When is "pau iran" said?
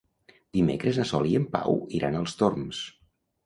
1.57-2.21